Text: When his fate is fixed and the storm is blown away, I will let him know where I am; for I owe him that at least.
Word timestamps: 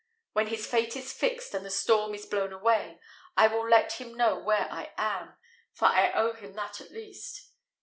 When 0.33 0.47
his 0.47 0.65
fate 0.65 0.95
is 0.95 1.13
fixed 1.13 1.53
and 1.53 1.63
the 1.63 1.69
storm 1.69 2.15
is 2.15 2.25
blown 2.25 2.51
away, 2.51 2.99
I 3.37 3.45
will 3.45 3.69
let 3.69 3.99
him 4.01 4.15
know 4.17 4.35
where 4.39 4.67
I 4.71 4.91
am; 4.97 5.35
for 5.73 5.85
I 5.85 6.11
owe 6.13 6.33
him 6.33 6.53
that 6.55 6.81
at 6.81 6.89
least. 6.89 7.51